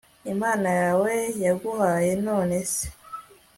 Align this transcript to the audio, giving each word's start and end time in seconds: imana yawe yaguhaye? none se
imana 0.33 0.69
yawe 0.81 1.13
yaguhaye? 1.43 2.11
none 2.25 2.57
se 2.71 2.85